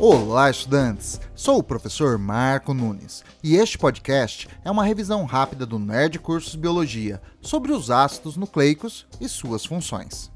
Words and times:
Olá, 0.00 0.48
estudantes! 0.48 1.20
Sou 1.34 1.58
o 1.58 1.62
professor 1.62 2.16
Marco 2.18 2.72
Nunes 2.72 3.24
e 3.42 3.56
este 3.56 3.76
podcast 3.76 4.48
é 4.64 4.70
uma 4.70 4.84
revisão 4.84 5.24
rápida 5.24 5.66
do 5.66 5.76
Nerd 5.76 6.20
Cursos 6.20 6.54
Biologia 6.54 7.20
sobre 7.40 7.72
os 7.72 7.90
ácidos 7.90 8.36
nucleicos 8.36 9.08
e 9.20 9.28
suas 9.28 9.66
funções. 9.66 10.30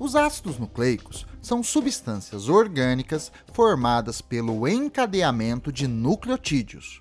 Os 0.00 0.16
ácidos 0.16 0.58
nucleicos 0.58 1.24
são 1.40 1.62
substâncias 1.62 2.48
orgânicas 2.48 3.30
formadas 3.52 4.20
pelo 4.20 4.66
encadeamento 4.66 5.70
de 5.70 5.86
nucleotídeos. 5.86 7.00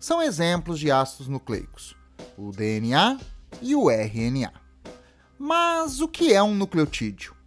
São 0.00 0.22
exemplos 0.22 0.78
de 0.78 0.90
ácidos 0.90 1.28
nucleicos: 1.28 1.94
o 2.34 2.50
DNA 2.50 3.18
e 3.60 3.74
o 3.76 3.90
RNA. 3.90 4.54
Mas 5.38 6.00
o 6.00 6.08
que 6.08 6.32
é 6.32 6.42
um 6.42 6.54
nucleotídeo? 6.54 7.41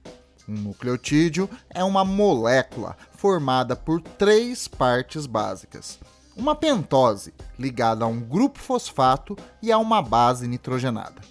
Um 0.47 0.53
nucleotídeo 0.53 1.49
é 1.69 1.83
uma 1.83 2.05
molécula 2.05 2.95
formada 3.11 3.75
por 3.75 4.01
três 4.01 4.67
partes 4.67 5.25
básicas. 5.25 5.99
Uma 6.35 6.53
pentose, 6.53 7.33
ligada 7.57 8.05
a 8.05 8.07
um 8.07 8.19
grupo 8.19 8.59
fosfato 8.59 9.35
e 9.61 9.71
a 9.71 9.77
uma 9.77 10.01
base 10.01 10.47
nitrogenada. 10.47 11.21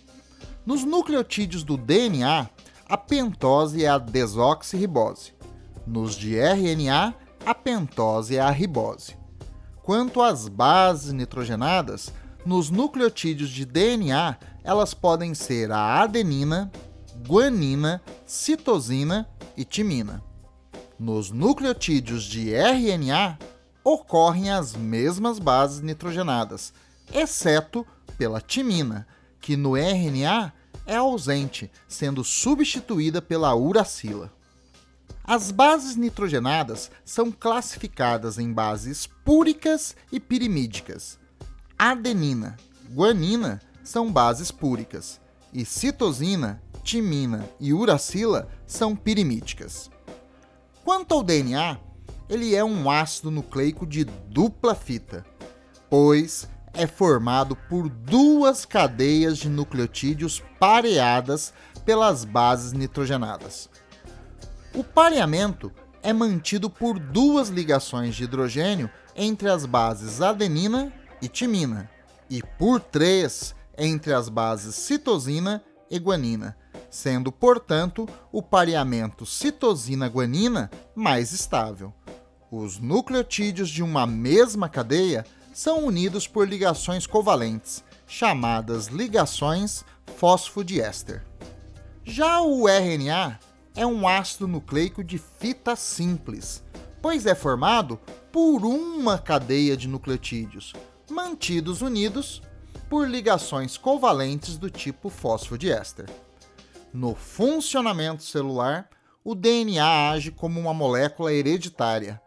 Nos 0.65 0.85
nucleotídeos 0.85 1.63
do 1.63 1.77
DNA, 1.77 2.49
a 2.89 2.97
pentose 2.97 3.85
é 3.85 3.89
a 3.89 3.99
desoxirribose. 3.99 5.33
Nos 5.87 6.15
de 6.15 6.37
RNA, 6.37 7.15
a 7.45 7.55
pentose 7.55 8.37
é 8.37 8.41
a 8.41 8.51
ribose. 8.51 9.17
Quanto 9.83 10.23
às 10.23 10.49
bases 10.49 11.13
nitrogenadas, 11.13 12.11
nos 12.47 12.71
nucleotídeos 12.71 13.51
de 13.51 13.67
DNA, 13.67 14.37
elas 14.63 14.95
podem 14.95 15.35
ser 15.35 15.71
a 15.71 16.03
adenina, 16.03 16.73
guanina, 17.27 18.03
citosina 18.27 19.27
e 19.57 19.65
timina. 19.65 20.23
Nos 20.99 21.31
nucleotídeos 21.31 22.25
de 22.25 22.53
RNA 22.55 23.39
ocorrem 23.83 24.51
as 24.51 24.75
mesmas 24.75 25.39
bases 25.39 25.81
nitrogenadas, 25.81 26.73
exceto 27.13 27.87
pela 28.19 28.41
timina, 28.41 29.07
que 29.41 29.57
no 29.57 29.75
RNA 29.77 30.53
é 30.87 30.97
ausente, 30.97 31.71
sendo 31.89 32.23
substituída 32.23 33.23
pela 33.23 33.55
uracila. 33.55 34.31
As 35.23 35.51
bases 35.51 35.97
nitrogenadas 35.97 36.91
são 37.05 37.33
classificadas 37.33 38.39
em 38.39 38.53
bases 38.53 39.07
púricas 39.25 39.97
e 40.13 40.21
pirimídicas. 40.21 41.19
Adenina, 41.79 42.57
guanina 42.93 43.61
são 43.83 44.13
bases 44.13 44.51
púricas 44.51 45.24
e 45.55 45.65
citosina 45.65 46.61
timina 46.83 47.49
e 47.59 47.73
uracila 47.73 48.49
são 48.67 48.95
pirimíticas. 48.95 49.91
Quanto 50.85 51.15
ao 51.15 51.23
DNA, 51.23 51.79
ele 52.29 52.55
é 52.55 52.63
um 52.63 52.91
ácido 52.91 53.31
nucleico 53.31 53.87
de 53.87 54.05
dupla 54.05 54.75
fita, 54.75 55.25
pois 55.89 56.47
é 56.75 56.87
formado 56.87 57.57
por 57.69 57.89
duas 57.89 58.67
cadeias 58.67 59.39
de 59.39 59.49
nucleotídeos 59.49 60.43
pareadas 60.59 61.55
pelas 61.85 62.25
bases 62.25 62.73
nitrogenadas. 62.73 63.71
O 64.75 64.83
pareamento 64.83 65.73
é 66.03 66.13
mantido 66.13 66.69
por 66.69 66.99
duas 66.99 67.49
ligações 67.49 68.15
de 68.15 68.25
hidrogênio 68.25 68.91
entre 69.17 69.49
as 69.49 69.65
bases 69.65 70.21
adenina 70.21 70.93
e 71.23 71.29
timina, 71.29 71.89
e 72.29 72.43
por 72.59 72.81
três 72.81 73.55
entre 73.79 74.13
as 74.13 74.29
bases 74.29 74.75
citosina 74.75 75.63
e 75.91 75.99
guanina, 75.99 76.57
sendo, 76.91 77.31
portanto, 77.31 78.09
o 78.33 78.43
pareamento 78.43 79.27
citosina-guanina 79.27 80.71
mais 80.95 81.33
estável. 81.33 81.93
Os 82.51 82.79
nucleotídeos 82.79 83.69
de 83.69 83.83
uma 83.83 84.07
mesma 84.07 84.69
cadeia 84.69 85.27
são 85.53 85.85
unidos 85.85 86.27
por 86.27 86.49
ligações 86.49 87.07
covalentes, 87.07 87.83
chamadas 88.07 88.87
ligações 88.87 89.85
fosfodiéster. 90.17 91.25
Já 92.05 92.41
o 92.41 92.69
RNA 92.69 93.39
é 93.75 93.87
um 93.87 94.07
ácido 94.07 94.47
nucleico 94.47 95.03
de 95.03 95.19
fita 95.19 95.75
simples, 95.75 96.63
pois 97.01 97.27
é 97.27 97.35
formado 97.35 97.99
por 98.31 98.65
uma 98.65 99.19
cadeia 99.19 99.77
de 99.77 99.89
nucleotídeos, 99.89 100.73
mantidos 101.11 101.83
unidos 101.83 102.43
por 102.89 103.09
ligações 103.09 103.77
covalentes 103.77 104.57
do 104.57 104.71
tipo 104.71 105.09
fosfodiéster. 105.09 106.07
No 106.93 107.15
funcionamento 107.15 108.23
celular, 108.23 108.89
o 109.25 109.35
DNA 109.35 110.11
age 110.11 110.31
como 110.31 110.61
uma 110.61 110.75
molécula 110.75 111.33
hereditária, 111.33 112.21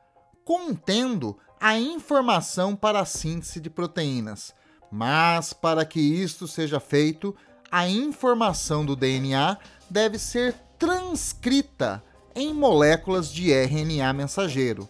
contendo 0.44 1.38
a 1.60 1.78
informação 1.78 2.76
para 2.76 3.00
a 3.00 3.06
síntese 3.06 3.60
de 3.60 3.70
proteínas. 3.70 4.54
Mas, 4.92 5.54
para 5.54 5.86
que 5.86 6.00
isto 6.00 6.48
seja 6.48 6.80
feito, 6.80 7.36
a 7.72 7.88
informação 7.88 8.86
do 8.86 8.96
DNA 8.96 9.58
deve 9.90 10.18
ser 10.18 10.54
transcrita 10.78 12.04
em 12.36 12.54
moléculas 12.54 13.32
de 13.32 13.52
RNA 13.52 14.14
mensageiro, 14.14 14.88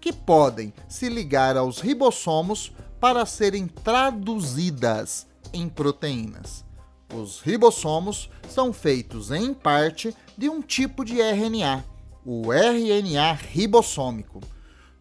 que 0.00 0.12
podem 0.12 0.72
se 0.88 1.08
ligar 1.08 1.56
aos 1.56 1.80
ribossomos 1.80 2.72
para 3.00 3.24
serem 3.24 3.66
traduzidas 3.66 5.26
em 5.52 5.68
proteínas. 5.68 6.64
Os 7.12 7.40
ribossomos 7.40 8.30
são 8.48 8.72
feitos 8.72 9.30
em 9.30 9.52
parte 9.52 10.14
de 10.36 10.48
um 10.48 10.62
tipo 10.62 11.04
de 11.04 11.20
RNA, 11.20 11.84
o 12.24 12.52
RNA 12.52 13.32
ribossômico. 13.32 14.40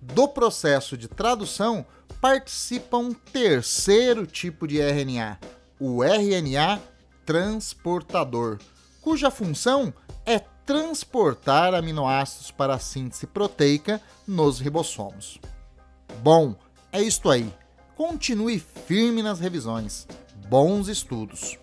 Do 0.01 0.27
processo 0.27 0.97
de 0.97 1.07
tradução 1.07 1.85
participa 2.21 2.97
um 2.97 3.13
terceiro 3.13 4.25
tipo 4.25 4.67
de 4.67 4.79
RNA, 4.79 5.37
o 5.79 6.03
RNA 6.03 6.81
transportador, 7.25 8.57
cuja 9.01 9.29
função 9.29 9.93
é 10.25 10.39
transportar 10.39 11.75
aminoácidos 11.75 12.49
para 12.49 12.75
a 12.75 12.79
síntese 12.79 13.27
proteica 13.27 14.01
nos 14.27 14.59
ribossomos. 14.59 15.39
Bom, 16.23 16.55
é 16.91 17.01
isto 17.01 17.29
aí. 17.29 17.53
Continue 17.99 18.59
firme 18.87 19.21
nas 19.21 19.41
revisões. 19.41 20.07
Bons 20.47 20.87
estudos! 20.87 21.57